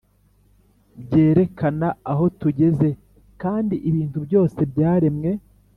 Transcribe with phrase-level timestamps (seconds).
[1.03, 2.87] byerekana’ aho tugeze;
[3.41, 5.29] kand’ ibintu byose byaremwe,